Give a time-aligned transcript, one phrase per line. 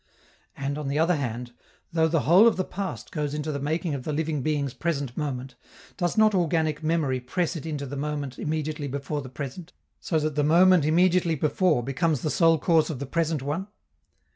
[0.57, 1.51] And, on the other hand,
[1.93, 5.15] though the whole of the past goes into the making of the living being's present
[5.15, 5.53] moment,
[5.95, 10.33] does not organic memory press it into the moment immediately before the present, so that
[10.33, 13.67] the moment immediately before becomes the sole cause of the present one?